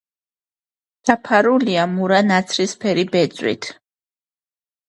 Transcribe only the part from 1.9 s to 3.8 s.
მურა ნაცრისფერი ბეწვით.